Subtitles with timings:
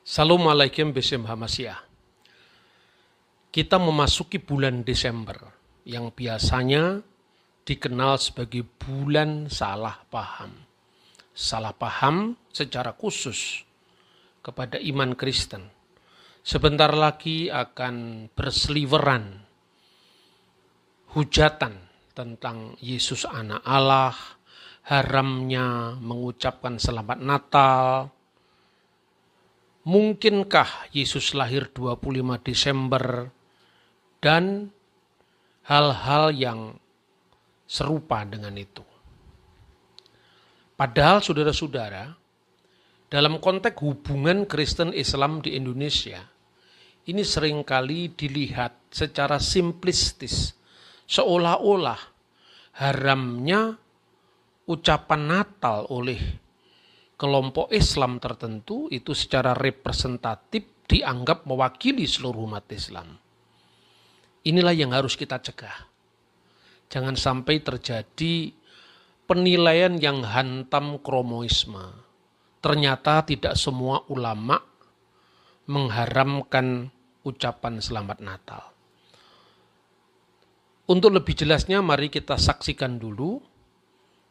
[0.00, 1.76] Assalamualaikum Besim Hamasyah.
[3.52, 5.36] Kita memasuki bulan Desember
[5.84, 7.04] yang biasanya
[7.68, 10.56] dikenal sebagai bulan salah paham.
[11.36, 13.60] Salah paham secara khusus
[14.40, 15.68] kepada iman Kristen.
[16.40, 19.44] Sebentar lagi akan berseliweran
[21.12, 21.76] hujatan
[22.16, 24.16] tentang Yesus anak Allah,
[24.88, 28.08] haramnya mengucapkan selamat Natal,
[29.80, 33.32] Mungkinkah Yesus lahir 25 Desember
[34.20, 34.68] dan
[35.64, 36.60] hal-hal yang
[37.64, 38.84] serupa dengan itu.
[40.76, 42.12] Padahal saudara-saudara,
[43.08, 46.28] dalam konteks hubungan Kristen Islam di Indonesia,
[47.08, 50.52] ini sering kali dilihat secara simplistis,
[51.08, 52.00] seolah-olah
[52.76, 53.80] haramnya
[54.68, 56.20] ucapan Natal oleh
[57.20, 63.20] kelompok Islam tertentu itu secara representatif dianggap mewakili seluruh umat Islam.
[64.48, 65.84] Inilah yang harus kita cegah.
[66.88, 68.56] Jangan sampai terjadi
[69.28, 71.92] penilaian yang hantam kromoisme.
[72.64, 74.56] Ternyata tidak semua ulama
[75.68, 76.88] mengharamkan
[77.22, 78.64] ucapan selamat Natal.
[80.90, 83.38] Untuk lebih jelasnya mari kita saksikan dulu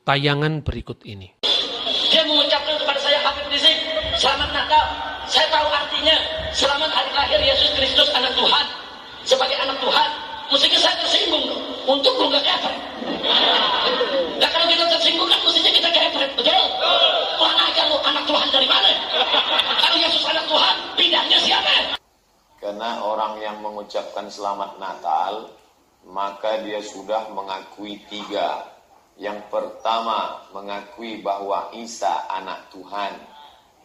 [0.04, 1.40] tayangan berikut ini.
[2.10, 2.69] Dia mengucapkan
[4.20, 4.86] selamat Natal.
[5.32, 6.18] Saya tahu artinya,
[6.52, 8.66] selamat hari lahir Yesus Kristus anak Tuhan.
[9.24, 10.10] Sebagai anak Tuhan,
[10.52, 11.48] mestinya saya tersinggung.
[11.88, 12.78] Untuk lu gak kepret.
[14.38, 16.64] Nah kalau kita tersinggung kan mestinya kita kepret, betul?
[17.40, 18.92] Mana aja lu anak Tuhan dari mana?
[19.80, 21.72] Kalau Yesus anak Tuhan, pindahnya siapa?
[22.60, 25.48] Karena orang yang mengucapkan selamat Natal,
[26.04, 28.68] maka dia sudah mengakui tiga
[29.16, 33.39] yang pertama, mengakui bahwa Isa anak Tuhan.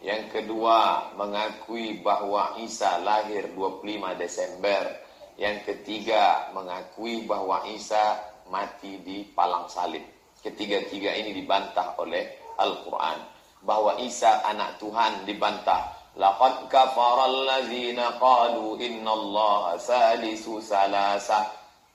[0.05, 5.01] Yang kedua, mengakui bahwa Isa lahir 25 Desember.
[5.33, 8.21] Yang ketiga, mengakui bahwa Isa
[8.53, 10.05] mati di palang salib.
[10.45, 12.21] Ketiga-tiga ini dibantah oleh
[12.61, 13.17] Al-Quran.
[13.65, 16.13] Bahwa Isa anak Tuhan dibantah.
[16.21, 21.43] Laqad kafara allazina qalu inna Allah salisu salasa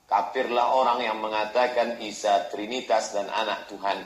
[0.05, 4.03] Kafirlah orang yang mengatakan Isa Trinitas dan anak Tuhan.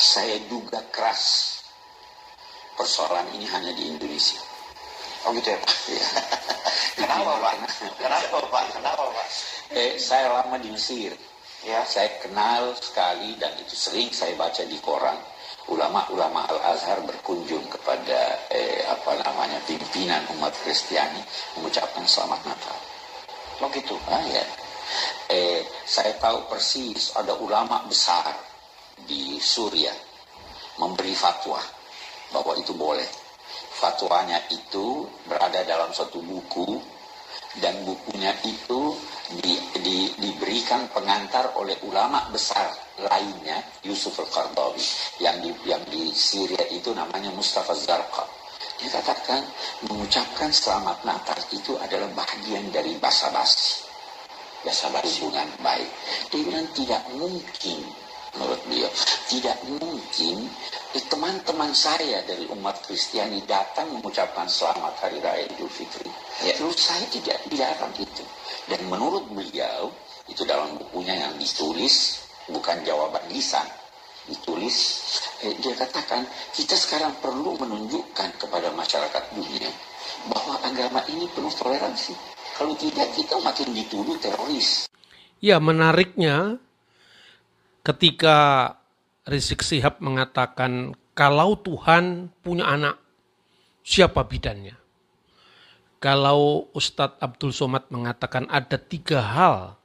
[0.00, 1.47] Saya duga keras
[2.78, 4.38] persoalan ini hanya di Indonesia.
[5.26, 5.74] Oh gitu ya Pak?
[5.90, 6.06] Ya.
[7.02, 7.54] Kenapa Pak?
[7.98, 8.64] Kenapa Pak?
[8.70, 9.26] Kenapa Pak?
[9.74, 11.10] Eh, saya lama di Mesir.
[11.66, 15.18] Ya, saya kenal sekali dan itu sering saya baca di koran.
[15.68, 21.20] Ulama-ulama Al-Azhar berkunjung kepada eh, apa namanya pimpinan umat Kristiani
[21.58, 22.78] mengucapkan selamat Natal.
[23.58, 23.98] Oh gitu.
[24.06, 24.46] Ah, ya.
[25.28, 28.32] Eh, saya tahu persis ada ulama besar
[29.04, 30.08] di Suriah
[30.78, 31.60] memberi fatwa
[32.34, 33.06] bahwa itu boleh.
[33.78, 36.78] Fatwanya itu berada dalam suatu buku
[37.62, 38.94] dan bukunya itu
[39.40, 44.82] di, di, diberikan pengantar oleh ulama besar lainnya Yusuf al-Qardawi
[45.22, 48.26] yang di yang di Syria itu namanya Mustafa Zarqa
[48.78, 49.42] dia katakan
[49.90, 53.82] mengucapkan selamat Natal itu adalah bagian dari basa-basi.
[54.62, 55.90] Basa-basi hubungan baik.
[56.30, 57.78] Dia bilang tidak mungkin
[58.36, 58.90] menurut beliau
[59.30, 60.50] tidak mungkin
[61.08, 66.08] teman-teman saya dari umat Kristiani datang mengucapkan selamat hari raya Idul Fitri.
[66.44, 66.54] Ya.
[66.56, 68.24] Terus saya tidak dilarang itu.
[68.68, 69.92] Dan menurut beliau
[70.28, 73.64] itu dalam bukunya yang ditulis bukan jawaban lisan
[74.28, 74.76] ditulis
[75.40, 79.72] eh, dia katakan kita sekarang perlu menunjukkan kepada masyarakat dunia
[80.28, 82.12] bahwa agama ini penuh toleransi
[82.60, 84.84] kalau tidak kita makin dituduh teroris
[85.40, 86.60] ya menariknya
[87.82, 88.36] ketika
[89.28, 92.96] Rizik Sihab mengatakan kalau Tuhan punya anak
[93.84, 94.76] siapa bidannya
[95.98, 99.78] kalau Ustadz Abdul Somad mengatakan ada tiga hal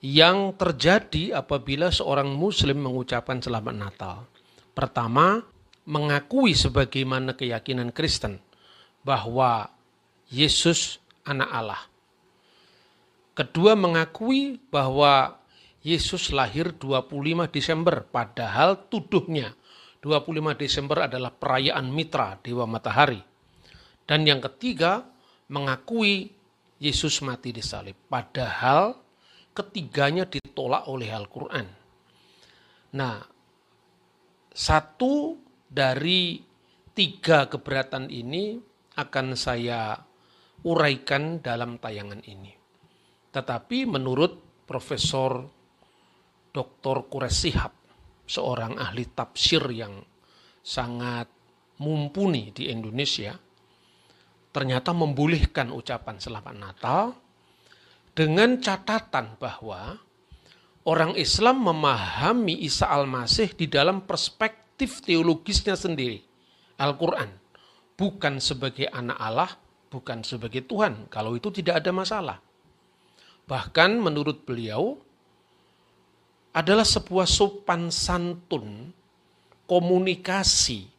[0.00, 4.16] yang terjadi apabila seorang muslim mengucapkan selamat Natal.
[4.72, 5.44] Pertama,
[5.84, 8.40] mengakui sebagaimana keyakinan Kristen
[9.04, 9.68] bahwa
[10.32, 11.82] Yesus anak Allah.
[13.36, 15.36] Kedua, mengakui bahwa
[15.80, 19.56] Yesus lahir 25 Desember, padahal tuduhnya
[20.04, 23.20] 25 Desember adalah perayaan mitra Dewa Matahari.
[24.04, 25.08] Dan yang ketiga,
[25.48, 26.32] mengakui
[26.80, 28.96] Yesus mati di salib, padahal
[29.52, 31.66] ketiganya ditolak oleh Al-Quran.
[32.96, 33.20] Nah,
[34.52, 35.36] satu
[35.68, 36.40] dari
[36.96, 38.56] tiga keberatan ini
[38.96, 39.96] akan saya
[40.64, 42.52] uraikan dalam tayangan ini.
[43.30, 45.59] Tetapi menurut Profesor
[46.50, 47.06] Dr.
[47.06, 47.72] Kures Sihab,
[48.26, 50.02] seorang ahli tafsir yang
[50.60, 51.30] sangat
[51.80, 53.32] mumpuni di Indonesia
[54.50, 57.14] ternyata membolehkan ucapan selamat Natal
[58.12, 59.94] dengan catatan bahwa
[60.84, 66.18] orang Islam memahami Isa Al-Masih di dalam perspektif teologisnya sendiri,
[66.82, 67.30] Al-Quran.
[67.94, 69.50] Bukan sebagai anak Allah,
[69.92, 71.06] bukan sebagai Tuhan.
[71.12, 72.38] Kalau itu tidak ada masalah.
[73.44, 74.98] Bahkan menurut beliau,
[76.50, 78.90] adalah sebuah sopan santun
[79.70, 80.90] komunikasi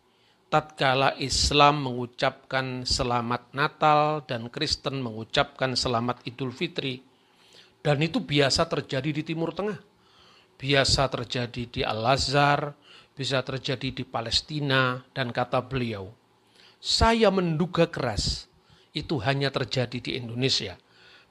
[0.47, 7.03] tatkala Islam mengucapkan selamat Natal dan Kristen mengucapkan selamat Idul Fitri.
[7.81, 9.79] Dan itu biasa terjadi di Timur Tengah.
[10.59, 12.77] Biasa terjadi di Al-Azhar,
[13.17, 16.13] bisa terjadi di Palestina, dan kata beliau,
[16.77, 18.45] saya menduga keras
[18.93, 20.77] itu hanya terjadi di Indonesia.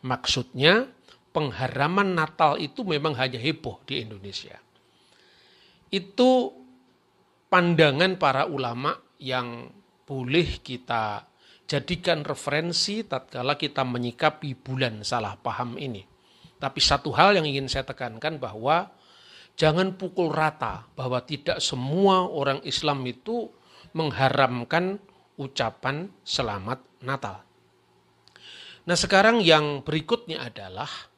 [0.02, 0.90] Maksudnya
[1.30, 4.58] pengharaman Natal itu memang hanya heboh di Indonesia.
[5.90, 6.54] Itu
[7.50, 9.70] pandangan para ulama yang
[10.06, 11.26] boleh kita
[11.70, 16.02] jadikan referensi tatkala kita menyikapi bulan salah paham ini.
[16.58, 18.90] Tapi satu hal yang ingin saya tekankan bahwa
[19.54, 23.48] jangan pukul rata bahwa tidak semua orang Islam itu
[23.94, 24.98] mengharamkan
[25.38, 27.42] ucapan selamat Natal.
[28.84, 31.09] Nah sekarang yang berikutnya adalah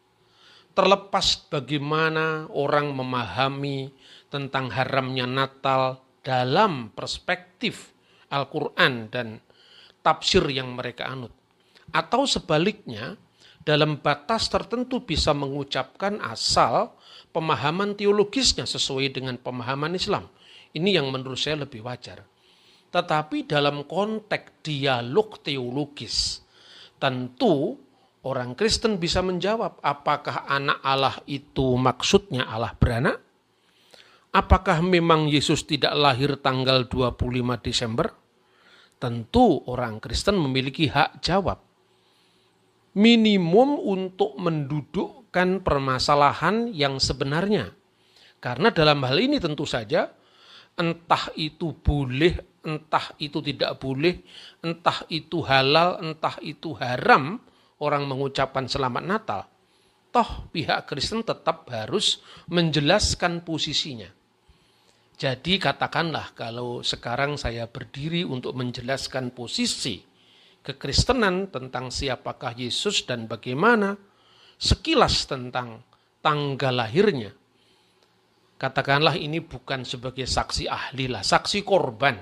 [0.73, 3.93] terlepas bagaimana orang memahami
[4.33, 7.93] tentang haramnya Natal dalam perspektif
[8.33, 9.43] Al-Quran dan
[10.01, 11.33] tafsir yang mereka anut.
[11.93, 13.21] Atau sebaliknya,
[13.63, 16.97] dalam batas tertentu bisa mengucapkan asal
[17.31, 20.27] pemahaman teologisnya sesuai dengan pemahaman Islam.
[20.73, 22.25] Ini yang menurut saya lebih wajar.
[22.93, 26.41] Tetapi dalam konteks dialog teologis,
[26.97, 27.77] tentu
[28.23, 33.19] orang Kristen bisa menjawab apakah anak Allah itu maksudnya Allah beranak?
[34.33, 37.21] Apakah memang Yesus tidak lahir tanggal 25
[37.61, 38.09] Desember?
[38.97, 41.61] Tentu orang Kristen memiliki hak jawab.
[42.97, 47.77] Minimum untuk mendudukkan permasalahan yang sebenarnya.
[48.41, 50.09] Karena dalam hal ini tentu saja
[50.81, 54.17] entah itu boleh, entah itu tidak boleh,
[54.65, 57.37] entah itu halal, entah itu haram
[57.83, 59.43] orang mengucapkan selamat Natal.
[60.15, 64.23] Toh pihak Kristen tetap harus menjelaskan posisinya
[65.23, 70.03] jadi katakanlah kalau sekarang saya berdiri untuk menjelaskan posisi
[70.67, 73.95] kekristenan tentang siapakah Yesus dan bagaimana
[74.59, 75.87] sekilas tentang
[76.19, 77.31] tanggal lahirnya.
[78.59, 82.19] Katakanlah ini bukan sebagai saksi ahli lah, saksi korban.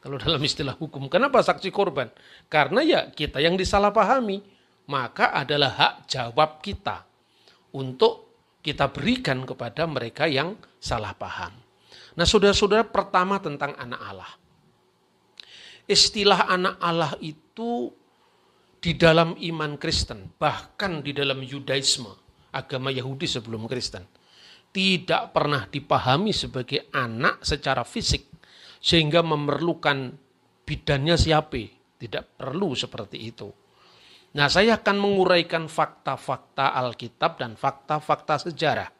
[0.00, 2.12] Kalau dalam istilah hukum, kenapa saksi korban?
[2.52, 4.44] Karena ya kita yang disalahpahami,
[4.90, 7.04] maka adalah hak jawab kita
[7.74, 8.24] untuk
[8.64, 11.52] kita berikan kepada mereka yang salah paham.
[12.16, 14.32] Nah saudara-saudara pertama tentang anak Allah.
[15.84, 17.92] Istilah anak Allah itu
[18.80, 22.08] di dalam iman Kristen, bahkan di dalam Yudaisme,
[22.52, 24.04] agama Yahudi sebelum Kristen,
[24.72, 28.28] tidak pernah dipahami sebagai anak secara fisik,
[28.80, 30.12] sehingga memerlukan
[30.64, 31.64] bidannya siapa.
[31.94, 33.48] Tidak perlu seperti itu.
[34.34, 38.90] Nah saya akan menguraikan fakta-fakta Alkitab dan fakta-fakta sejarah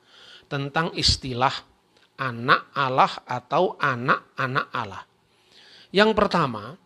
[0.47, 1.53] tentang istilah
[2.23, 5.03] anak Allah atau anak-anak Allah.
[5.91, 6.79] Yang pertama,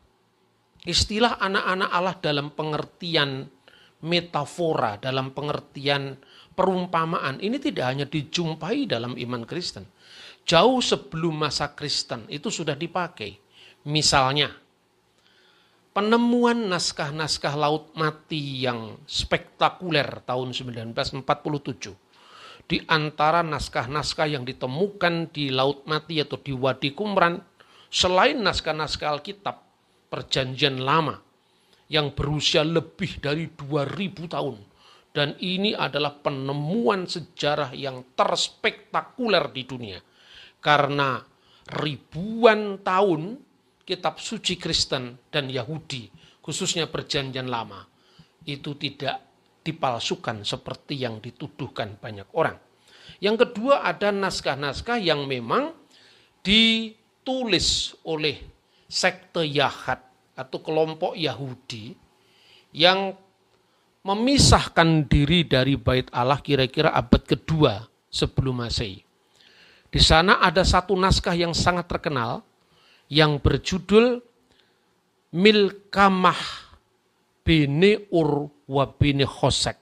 [0.84, 3.44] istilah anak-anak Allah dalam pengertian
[4.04, 6.16] metafora, dalam pengertian
[6.56, 9.84] perumpamaan, ini tidak hanya dijumpai dalam iman Kristen.
[10.48, 13.36] Jauh sebelum masa Kristen itu sudah dipakai.
[13.88, 14.48] Misalnya,
[15.92, 22.08] penemuan naskah-naskah Laut Mati yang spektakuler tahun 1947
[22.68, 27.40] di antara naskah-naskah yang ditemukan di Laut Mati atau di Wadi Kumran,
[27.88, 29.56] selain naskah-naskah Alkitab,
[30.12, 31.16] perjanjian lama,
[31.88, 34.56] yang berusia lebih dari 2000 tahun.
[35.08, 39.98] Dan ini adalah penemuan sejarah yang terspektakuler di dunia.
[40.60, 41.16] Karena
[41.72, 43.40] ribuan tahun
[43.88, 46.12] kitab suci Kristen dan Yahudi,
[46.44, 47.88] khususnya perjanjian lama,
[48.44, 49.24] itu tidak
[49.64, 52.60] dipalsukan seperti yang dituduhkan banyak orang.
[53.24, 55.72] Yang kedua ada naskah-naskah yang memang
[56.44, 58.44] ditulis oleh
[58.84, 60.04] sekte Yahad
[60.36, 61.96] atau kelompok Yahudi
[62.76, 63.16] yang
[64.04, 69.04] memisahkan diri dari bait Allah kira-kira abad kedua sebelum Masehi.
[69.88, 72.44] Di sana ada satu naskah yang sangat terkenal
[73.08, 74.20] yang berjudul
[75.28, 76.40] Milkamah
[77.44, 79.76] bini ur wa bini khosek.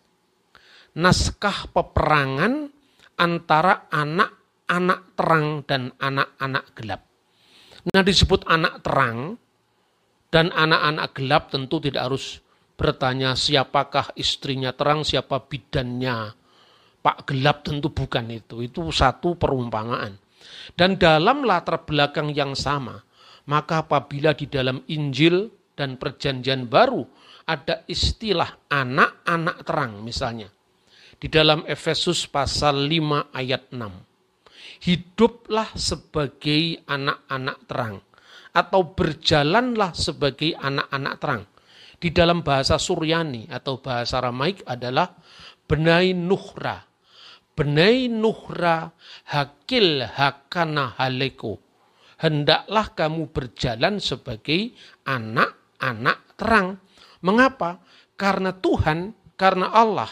[0.98, 2.66] Naskah peperangan
[3.14, 7.02] antara anak-anak terang dan anak-anak gelap.
[7.94, 9.38] Nah disebut anak terang
[10.26, 12.42] Dan anak-anak gelap tentu tidak harus
[12.74, 16.34] bertanya siapakah istrinya terang, siapa bidannya.
[17.00, 18.60] Pak gelap tentu bukan itu.
[18.66, 20.18] Itu satu perumpamaan.
[20.74, 22.98] Dan dalam latar belakang yang sama,
[23.46, 27.06] maka apabila di dalam Injil dan perjanjian baru
[27.46, 30.50] ada istilah anak-anak terang misalnya.
[31.16, 34.84] Di dalam Efesus pasal 5 ayat 6.
[34.84, 37.96] Hiduplah sebagai anak-anak terang
[38.52, 41.42] atau berjalanlah sebagai anak-anak terang.
[41.96, 45.16] Di dalam bahasa Suryani atau bahasa Ramaik adalah
[45.64, 46.84] benai nuhra.
[47.56, 48.92] Benai nuhra
[49.32, 51.65] hakil hakana haleko.
[52.16, 54.72] Hendaklah kamu berjalan sebagai
[55.04, 56.80] anak-anak terang.
[57.20, 57.80] Mengapa?
[58.16, 60.08] Karena Tuhan, karena Allah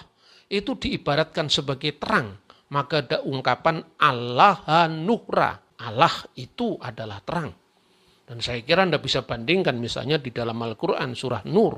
[0.53, 2.37] itu diibaratkan sebagai terang.
[2.69, 5.57] Maka ada ungkapan Allah nuhra.
[5.81, 7.53] Allah itu adalah terang.
[8.25, 11.77] Dan saya kira Anda bisa bandingkan misalnya di dalam Al-Quran surah Nur.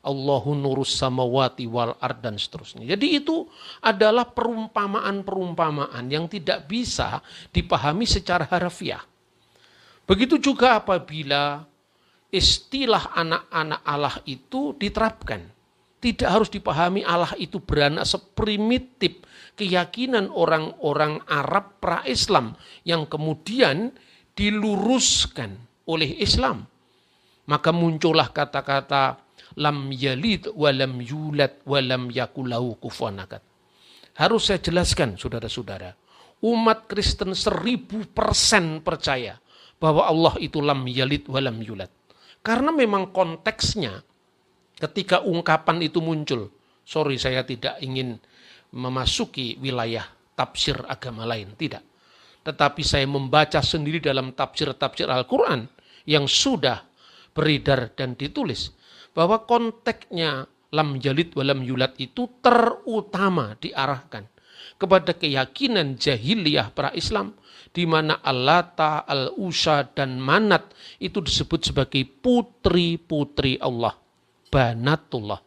[0.00, 2.88] Allahu nurus samawati wal ard dan seterusnya.
[2.88, 3.44] Jadi itu
[3.84, 7.20] adalah perumpamaan-perumpamaan yang tidak bisa
[7.52, 9.04] dipahami secara harfiah.
[10.10, 11.62] Begitu juga apabila
[12.34, 15.38] istilah anak-anak Allah itu diterapkan.
[16.02, 19.22] Tidak harus dipahami Allah itu beranak seprimitif
[19.54, 23.94] keyakinan orang-orang Arab pra-Islam yang kemudian
[24.34, 25.54] diluruskan
[25.86, 26.66] oleh Islam.
[27.46, 29.14] Maka muncullah kata-kata
[29.62, 33.46] lam yalid walam yulad walam yakulahu kufuanakat.
[34.18, 35.94] Harus saya jelaskan saudara-saudara.
[36.42, 39.38] Umat Kristen seribu persen percaya
[39.80, 41.88] bahwa Allah itu lam yalid walam yulad.
[42.44, 44.04] Karena memang konteksnya
[44.76, 46.52] ketika ungkapan itu muncul.
[46.84, 48.20] Sorry saya tidak ingin
[48.76, 50.04] memasuki wilayah
[50.36, 51.56] tafsir agama lain.
[51.56, 51.82] Tidak.
[52.44, 55.68] Tetapi saya membaca sendiri dalam tafsir-tafsir Al-Quran
[56.08, 56.80] yang sudah
[57.36, 58.72] beredar dan ditulis
[59.12, 64.24] bahwa konteksnya lam jalid walam yulat itu terutama diarahkan
[64.80, 67.36] kepada keyakinan jahiliyah para Islam
[67.70, 73.94] di mana Allata, Al-Usa dan Manat itu disebut sebagai putri-putri Allah,
[74.50, 75.40] banatullah.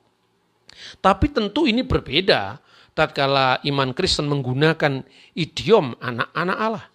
[1.03, 2.57] Tapi tentu ini berbeda
[2.95, 5.03] tatkala iman Kristen menggunakan
[5.35, 6.85] idiom anak-anak Allah.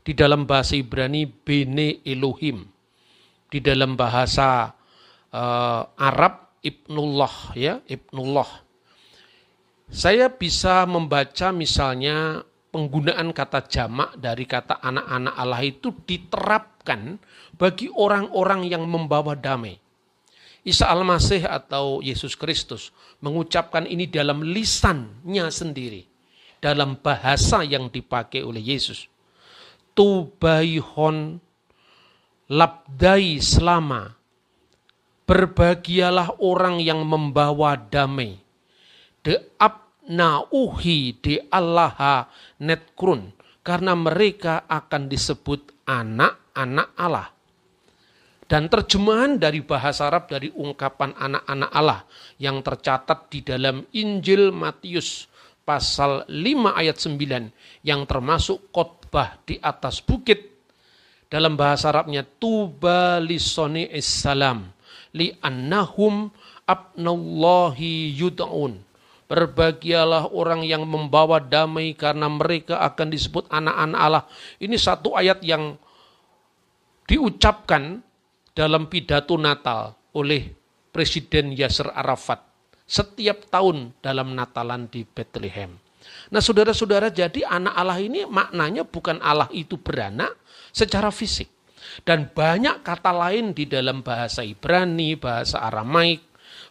[0.00, 2.80] Di dalam bahasa Ibrani Bene Elohim
[3.50, 4.70] di dalam bahasa
[5.34, 8.70] uh, Arab Ibnullah ya Ibnullah.
[9.90, 17.18] Saya bisa membaca misalnya penggunaan kata jamak dari kata anak-anak Allah itu diterapkan
[17.58, 19.76] bagi orang-orang yang membawa damai.
[20.60, 22.92] Isa Al-Masih atau Yesus Kristus
[23.24, 26.06] mengucapkan ini dalam lisannya sendiri.
[26.60, 29.08] Dalam bahasa yang dipakai oleh Yesus.
[29.96, 31.40] Tubaihon
[32.52, 34.12] labdai selama.
[35.24, 38.36] Berbahagialah orang yang membawa damai.
[39.24, 39.40] De
[40.10, 42.26] abnauhi de Allah
[42.58, 43.30] netkrun.
[43.62, 47.30] Karena mereka akan disebut anak-anak Allah.
[48.50, 52.02] Dan terjemahan dari bahasa Arab dari ungkapan anak-anak Allah
[52.42, 55.30] yang tercatat di dalam Injil Matius
[55.62, 60.66] pasal 5 ayat 9 yang termasuk khotbah di atas bukit
[61.30, 64.66] dalam bahasa Arabnya tuba lisoni salam
[65.14, 66.26] li annahum
[66.66, 68.89] abnallahi yud'un.
[69.30, 74.24] Berbahagialah orang yang membawa damai karena mereka akan disebut anak-anak Allah.
[74.58, 75.78] Ini satu ayat yang
[77.06, 78.02] diucapkan
[78.50, 80.50] dalam pidato Natal oleh
[80.90, 82.42] Presiden Yasser Arafat
[82.90, 85.78] setiap tahun dalam Natalan di Bethlehem.
[86.34, 90.34] Nah saudara-saudara jadi anak Allah ini maknanya bukan Allah itu beranak,
[90.74, 91.46] secara fisik.
[92.02, 96.29] Dan banyak kata lain di dalam bahasa Ibrani, bahasa Aramaik,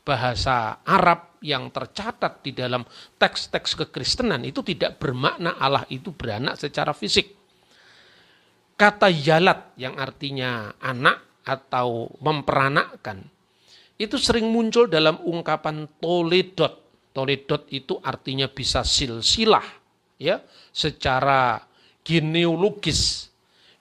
[0.10, 2.82] bahasa Arab yang tercatat di dalam
[3.22, 7.38] teks-teks kekristenan itu tidak bermakna Allah itu beranak secara fisik.
[8.74, 13.22] Kata yalat yang artinya anak atau memperanakkan
[14.02, 16.90] itu sering muncul dalam ungkapan toledot.
[17.14, 19.66] Toledot itu artinya bisa silsilah
[20.18, 20.42] ya
[20.74, 21.60] secara
[22.02, 23.30] genealogis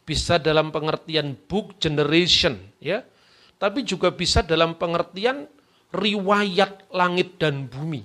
[0.03, 3.05] bisa dalam pengertian book generation ya
[3.61, 5.45] tapi juga bisa dalam pengertian
[5.95, 8.05] riwayat langit dan bumi.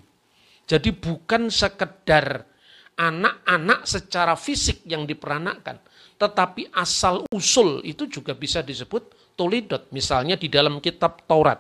[0.63, 2.47] Jadi bukan sekedar
[2.95, 5.81] anak-anak secara fisik yang diperanakkan
[6.23, 11.59] tetapi asal usul itu juga bisa disebut tolidot misalnya di dalam kitab Taurat.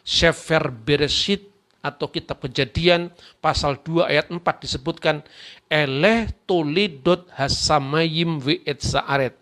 [0.00, 1.44] Sefer Bereshit
[1.84, 3.12] atau kitab kejadian
[3.44, 5.20] pasal 2 ayat 4 disebutkan
[5.68, 9.36] eleh tolidot hasamayim ve saaret.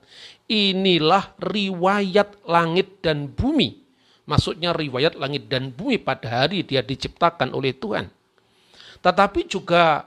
[0.51, 3.88] Inilah riwayat langit dan bumi
[4.29, 8.13] Maksudnya riwayat langit dan bumi pada hari dia diciptakan oleh Tuhan.
[9.01, 10.05] Tetapi juga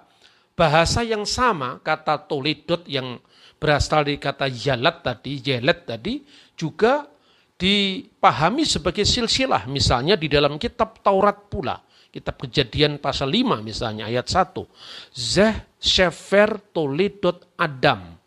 [0.54, 3.18] bahasa yang sama, kata toledot yang
[3.58, 6.14] berasal dari kata yalat tadi, yelet tadi,
[6.54, 7.10] juga
[7.58, 9.66] dipahami sebagai silsilah.
[9.66, 11.82] Misalnya di dalam kitab Taurat pula.
[12.12, 14.68] Kitab kejadian pasal 5 misalnya ayat 1.
[15.16, 18.20] Zeh shefer toledot Adam.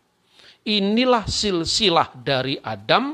[0.65, 3.13] Inilah silsilah dari Adam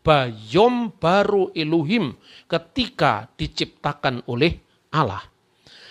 [0.00, 2.16] bayom baru Elohim
[2.48, 4.56] ketika diciptakan oleh
[4.92, 5.22] Allah.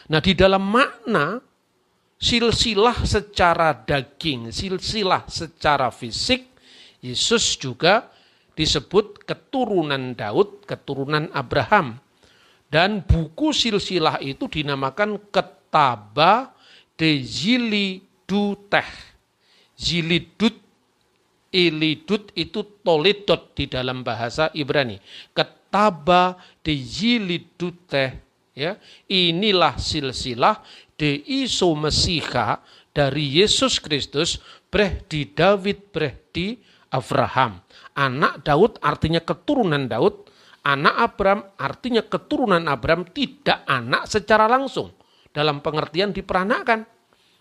[0.10, 1.38] Nah di dalam makna
[2.20, 6.50] silsilah secara daging, silsilah secara fisik,
[7.00, 8.12] Yesus juga
[8.60, 11.96] disebut keturunan Daud, keturunan Abraham.
[12.70, 16.54] Dan buku silsilah itu dinamakan Ketaba
[16.94, 18.86] de Ziliduteh.
[19.74, 20.69] Zilidut
[21.50, 25.01] Ilidut itu toledot di dalam bahasa Ibrani.
[25.34, 28.12] Ketaba de Yiliduteh.
[28.53, 28.75] Ya,
[29.08, 30.60] inilah silsilah
[31.00, 32.60] de iso Mesiha
[32.91, 36.60] dari Yesus Kristus breh di David breh di
[36.91, 37.63] Abraham.
[37.96, 40.27] Anak Daud artinya keturunan Daud,
[40.68, 44.91] anak Abraham artinya keturunan Abraham tidak anak secara langsung
[45.32, 46.84] dalam pengertian diperanakkan.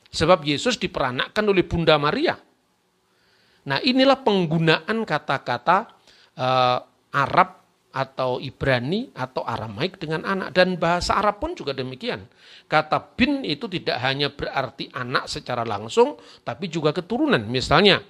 [0.09, 2.39] Sebab Yesus diperanakkan oleh Bunda Maria.
[3.69, 5.93] Nah inilah penggunaan kata-kata
[6.41, 6.79] uh,
[7.13, 7.59] Arab
[7.89, 12.25] atau Ibrani atau Aramaik dengan anak dan bahasa Arab pun juga demikian.
[12.69, 17.41] Kata bin itu tidak hanya berarti anak secara langsung tapi juga keturunan.
[17.49, 18.01] Misalnya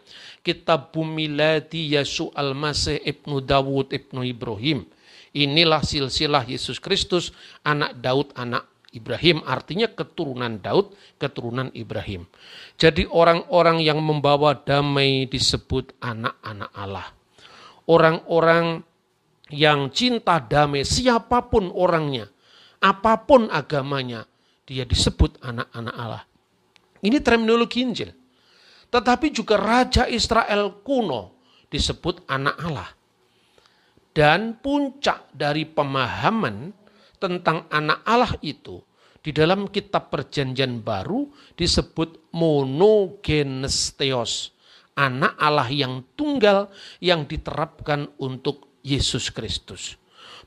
[0.43, 4.87] kitab Bumilati Yesu Al-Masih Ibnu Dawud Ibnu Ibrahim.
[5.35, 7.31] Inilah silsilah Yesus Kristus
[7.63, 12.25] anak Daud anak Ibrahim artinya keturunan Daud, keturunan Ibrahim.
[12.81, 17.09] Jadi orang-orang yang membawa damai disebut anak-anak Allah.
[17.85, 18.81] Orang-orang
[19.53, 22.33] yang cinta damai, siapa pun orangnya,
[22.81, 24.25] apa pun agamanya,
[24.65, 26.25] dia disebut anak-anak Allah.
[27.05, 28.11] Ini terminologi Injil.
[28.89, 31.37] Tetapi juga Raja Israel kuno
[31.69, 32.91] disebut anak Allah.
[34.17, 36.73] Dan puncak dari pemahaman
[37.19, 38.83] tentang anak Allah itu
[39.19, 41.29] di dalam kitab perjanjian baru
[41.59, 44.55] disebut monogenes theos.
[44.99, 49.95] Anak Allah yang tunggal yang diterapkan untuk Yesus Kristus.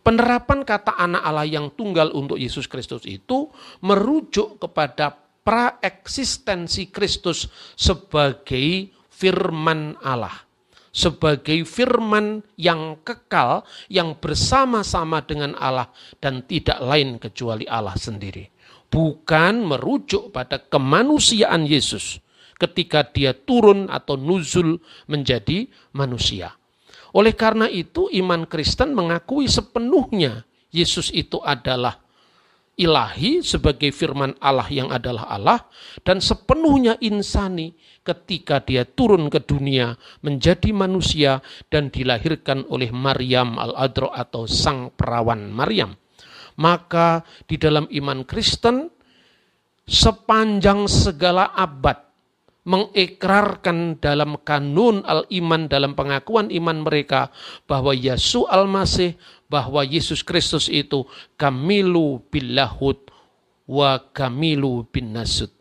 [0.03, 3.47] Penerapan kata anak Allah yang tunggal untuk Yesus Kristus itu
[3.79, 7.47] merujuk kepada praeksistensi Kristus
[7.79, 10.50] sebagai firman Allah
[10.91, 18.51] sebagai firman yang kekal, yang bersama-sama dengan Allah, dan tidak lain kecuali Allah sendiri.
[18.91, 22.19] Bukan merujuk pada kemanusiaan Yesus
[22.59, 24.77] ketika dia turun atau nuzul
[25.07, 26.53] menjadi manusia.
[27.15, 31.99] Oleh karena itu, iman Kristen mengakui sepenuhnya Yesus itu adalah
[32.81, 35.59] ilahi sebagai firman Allah yang adalah Allah
[36.01, 39.93] dan sepenuhnya insani ketika dia turun ke dunia
[40.25, 45.93] menjadi manusia dan dilahirkan oleh Maryam al-Adro atau sang perawan Maryam.
[46.57, 48.89] Maka di dalam iman Kristen
[49.85, 52.11] sepanjang segala abad
[52.61, 57.33] mengikrarkan dalam kanun al-iman dalam pengakuan iman mereka
[57.65, 59.17] bahwa Yesus al-Masih
[59.51, 61.03] bahwa Yesus Kristus itu
[61.35, 63.11] kamilu billahud
[63.67, 65.51] wa kamilu bin nasud.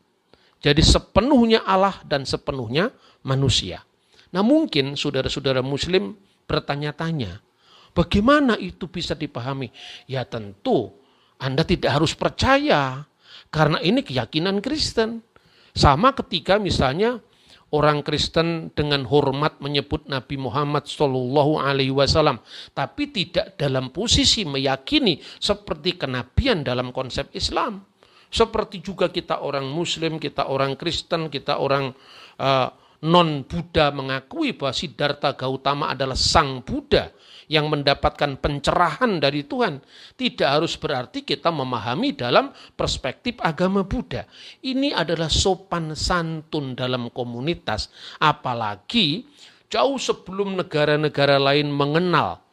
[0.62, 2.94] Jadi sepenuhnya Allah dan sepenuhnya
[3.26, 3.82] manusia.
[4.30, 6.14] Nah mungkin saudara-saudara muslim
[6.46, 7.42] bertanya-tanya,
[7.90, 9.74] bagaimana itu bisa dipahami?
[10.06, 10.94] Ya tentu
[11.42, 13.10] Anda tidak harus percaya,
[13.50, 15.26] karena ini keyakinan Kristen.
[15.70, 17.22] Sama ketika misalnya
[17.70, 22.42] orang Kristen dengan hormat menyebut Nabi Muhammad Shallallahu Alaihi Wasallam,
[22.74, 27.86] tapi tidak dalam posisi meyakini seperti kenabian dalam konsep Islam.
[28.30, 31.90] Seperti juga kita orang Muslim, kita orang Kristen, kita orang
[32.38, 37.08] uh, eh, non Buddha mengakui bahwa Siddhartha Gautama adalah sang Buddha
[37.50, 39.82] yang mendapatkan pencerahan dari Tuhan.
[40.14, 44.22] Tidak harus berarti kita memahami dalam perspektif agama Buddha.
[44.62, 47.90] Ini adalah sopan santun dalam komunitas.
[48.22, 49.26] Apalagi
[49.66, 52.49] jauh sebelum negara-negara lain mengenal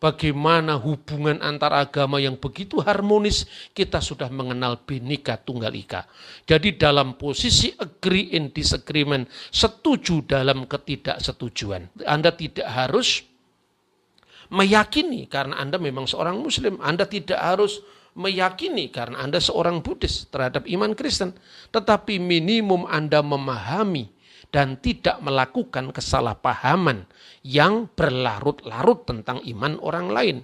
[0.00, 3.44] bagaimana hubungan antar agama yang begitu harmonis,
[3.76, 6.08] kita sudah mengenal binika tunggal ika.
[6.48, 12.02] Jadi dalam posisi agree in disagreement, setuju dalam ketidaksetujuan.
[12.08, 13.22] Anda tidak harus
[14.50, 16.80] meyakini karena Anda memang seorang muslim.
[16.80, 17.84] Anda tidak harus
[18.16, 21.36] meyakini karena Anda seorang Buddhis terhadap iman Kristen.
[21.70, 24.10] Tetapi minimum Anda memahami
[24.50, 27.06] dan tidak melakukan kesalahpahaman
[27.46, 30.36] yang berlarut-larut tentang iman orang lain.